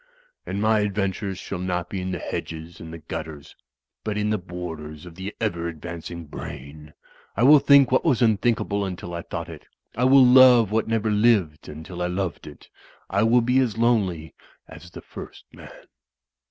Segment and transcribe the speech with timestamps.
[0.47, 3.55] And my adventures shall not be in the hedges and the gutters,
[4.03, 6.95] but in the borders of the ever advancing brain.
[7.37, 10.87] I will think what was unthink able until I thought it; I will love what
[10.87, 12.67] never lived until I loved it—
[13.11, 14.33] I will be as lonely
[14.67, 15.69] as the First Man."